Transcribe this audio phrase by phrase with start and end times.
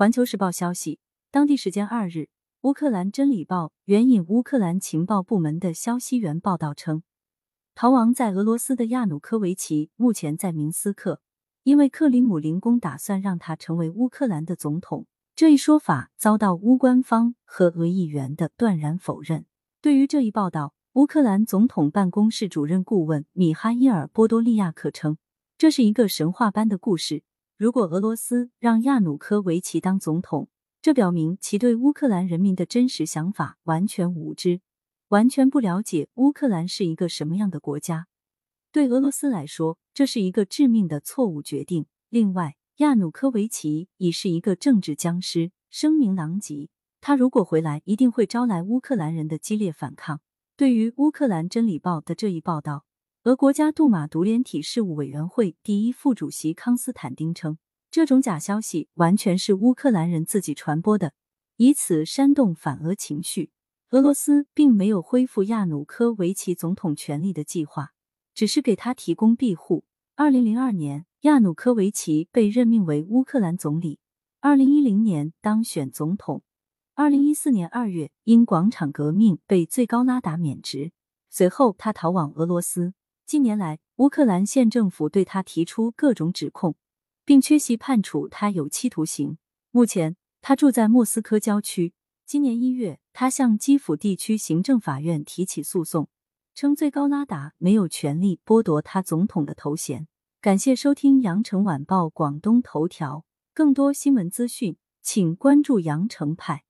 [0.00, 0.98] 环球时报消息，
[1.30, 2.30] 当地时间二日，
[2.62, 7.02] 乌克兰真理报援引乌克兰情报部门的消息源报道称，
[7.74, 11.20] 逃亡在俄罗斯的亚努科维奇目前在明斯克，
[11.64, 15.04] 因为克里姆林宫打算让他成为乌克兰的总统。
[15.36, 19.44] 这一说法遭到乌官方和俄议员的断然否认。
[19.82, 25.18] 对于这一报道，乌克兰总统办公室主任顾问米哈伊尔·波多利亚克称，
[25.58, 27.22] 这是一个神话般的故事。
[27.60, 30.48] 如果俄罗斯让亚努科维奇当总统，
[30.80, 34.62] 这表明其对乌克兰人民的真实想法完全无知，
[35.08, 38.06] 完全不了解乌克兰是一个什么样的国家。
[38.72, 41.84] 对俄罗斯来说，这是一个致命的错误决定。
[42.08, 46.70] 另外，亚努科维奇已是一个政治僵尸，声名狼藉。
[47.02, 50.22] 他如果回来，一定会招来乌克兰人的激烈反抗。
[50.56, 52.86] 对于乌克兰真理报的这一报道。
[53.24, 57.58] 俄国家杜马独联体事务委员会第一副主席康斯坦丁称，
[57.90, 61.12] 这种假消息完全是乌克兰人自己传播的，
[61.56, 63.50] 以此煽动反俄情绪。
[63.90, 67.90] 俄罗斯并没有恢复亚努科维奇总统权力的计划，
[68.32, 69.84] 只是给他提供庇护。
[70.16, 73.98] 二零零二年，亚努科维奇被任命为乌克兰总理，
[74.40, 76.42] 二零一零年当选总统，
[76.94, 80.92] 二零一四年二月因广场革命被最高拉达免职，
[81.28, 82.94] 随后他逃往俄罗斯。
[83.30, 86.74] 近年来，乌克兰县政府对他提出各种指控，
[87.24, 89.38] 并缺席判处他有期徒刑。
[89.70, 91.94] 目前，他住在莫斯科郊区。
[92.26, 96.08] 今年一月，他向基辅地区行政法院提起诉讼，
[96.56, 100.08] 称最高拉达没有权利剥夺他总统的头衔。
[100.40, 106.64] 感谢收听羊城晚报广东头条，更多新闻资讯，请关注羊城派。